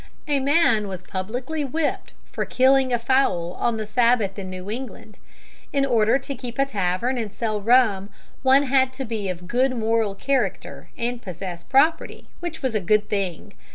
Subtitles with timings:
[0.27, 5.19] A man was publicly whipped for killing a fowl on the Sabbath in New England.
[5.71, 8.09] In order to keep a tavern and sell rum,
[8.41, 13.09] one had to be of good moral character and possess property, which was a good
[13.09, 13.53] thing.